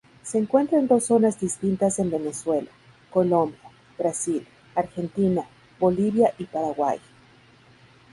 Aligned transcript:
Se 0.23 0.39
encuentra 0.39 0.79
en 0.79 0.87
dos 0.87 1.05
zonas 1.05 1.39
distintas 1.39 1.99
en 1.99 2.09
Venezuela, 2.09 2.71
Colombia, 3.11 3.59
Brasil, 3.99 4.47
Argentina 4.73 5.45
Bolivia 5.79 6.33
y 6.39 6.45
Paraguay. 6.45 6.99